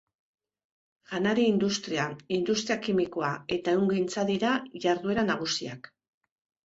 Janari 1.11 1.43
industria, 1.49 2.07
industria 2.37 2.79
kimikoa 2.87 3.31
eta 3.59 3.75
ehungintza 3.77 4.25
dira 4.33 4.55
jarduera 4.87 5.27
nagusiak. 5.33 5.93